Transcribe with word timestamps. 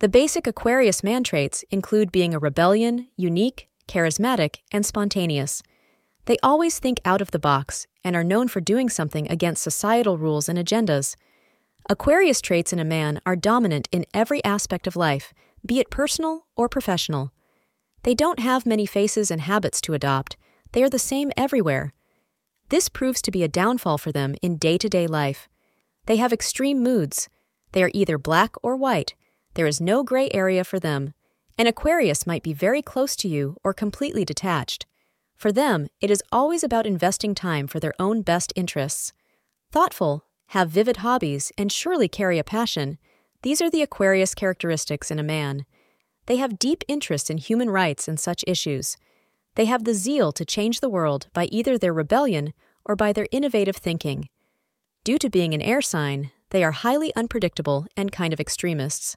The 0.00 0.08
basic 0.08 0.46
Aquarius 0.46 1.04
man 1.04 1.24
traits 1.24 1.62
include 1.70 2.10
being 2.10 2.32
a 2.34 2.38
rebellion, 2.38 3.08
unique, 3.16 3.68
charismatic, 3.86 4.60
and 4.72 4.86
spontaneous. 4.86 5.62
They 6.24 6.38
always 6.42 6.78
think 6.78 7.00
out 7.04 7.20
of 7.20 7.32
the 7.32 7.38
box 7.38 7.86
and 8.02 8.16
are 8.16 8.24
known 8.24 8.48
for 8.48 8.62
doing 8.62 8.88
something 8.88 9.30
against 9.30 9.62
societal 9.62 10.16
rules 10.16 10.48
and 10.48 10.58
agendas. 10.58 11.16
Aquarius 11.90 12.40
traits 12.40 12.72
in 12.72 12.78
a 12.78 12.84
man 12.84 13.20
are 13.26 13.36
dominant 13.36 13.90
in 13.92 14.06
every 14.14 14.42
aspect 14.42 14.86
of 14.86 14.96
life, 14.96 15.34
be 15.66 15.80
it 15.80 15.90
personal 15.90 16.46
or 16.56 16.66
professional. 16.66 17.30
They 18.02 18.14
don't 18.14 18.38
have 18.38 18.64
many 18.64 18.86
faces 18.86 19.30
and 19.30 19.42
habits 19.42 19.82
to 19.82 19.92
adopt, 19.92 20.38
they 20.72 20.82
are 20.82 20.88
the 20.88 20.98
same 20.98 21.30
everywhere. 21.36 21.92
This 22.70 22.88
proves 22.88 23.20
to 23.22 23.30
be 23.30 23.42
a 23.42 23.48
downfall 23.48 23.98
for 23.98 24.12
them 24.12 24.34
in 24.40 24.56
day 24.56 24.78
to 24.78 24.88
day 24.88 25.06
life. 25.06 25.46
They 26.06 26.16
have 26.16 26.32
extreme 26.32 26.82
moods. 26.82 27.28
They 27.72 27.82
are 27.82 27.90
either 27.92 28.16
black 28.16 28.54
or 28.62 28.76
white. 28.76 29.14
There 29.54 29.66
is 29.66 29.80
no 29.80 30.02
gray 30.02 30.30
area 30.32 30.64
for 30.64 30.78
them. 30.78 31.14
An 31.58 31.66
Aquarius 31.66 32.26
might 32.26 32.42
be 32.42 32.52
very 32.52 32.82
close 32.82 33.16
to 33.16 33.28
you 33.28 33.56
or 33.64 33.74
completely 33.74 34.24
detached. 34.24 34.86
For 35.36 35.52
them, 35.52 35.88
it 36.00 36.10
is 36.10 36.22
always 36.30 36.62
about 36.62 36.86
investing 36.86 37.34
time 37.34 37.66
for 37.66 37.80
their 37.80 37.94
own 37.98 38.22
best 38.22 38.52
interests. 38.56 39.12
Thoughtful, 39.72 40.24
have 40.48 40.70
vivid 40.70 40.98
hobbies, 40.98 41.52
and 41.56 41.70
surely 41.70 42.08
carry 42.08 42.38
a 42.38 42.44
passion, 42.44 42.98
these 43.42 43.62
are 43.62 43.70
the 43.70 43.82
Aquarius 43.82 44.34
characteristics 44.34 45.10
in 45.10 45.18
a 45.18 45.22
man. 45.22 45.64
They 46.26 46.36
have 46.36 46.58
deep 46.58 46.84
interest 46.88 47.30
in 47.30 47.38
human 47.38 47.70
rights 47.70 48.06
and 48.06 48.20
such 48.20 48.44
issues. 48.46 48.96
They 49.54 49.64
have 49.64 49.84
the 49.84 49.94
zeal 49.94 50.30
to 50.32 50.44
change 50.44 50.80
the 50.80 50.90
world 50.90 51.28
by 51.32 51.46
either 51.46 51.78
their 51.78 51.92
rebellion 51.92 52.52
or 52.84 52.96
by 52.96 53.12
their 53.12 53.26
innovative 53.32 53.76
thinking. 53.76 54.28
Due 55.04 55.18
to 55.18 55.30
being 55.30 55.54
an 55.54 55.62
air 55.62 55.80
sign, 55.80 56.30
they 56.50 56.62
are 56.62 56.72
highly 56.72 57.14
unpredictable 57.16 57.86
and 57.96 58.12
kind 58.12 58.32
of 58.32 58.40
extremists. 58.40 59.16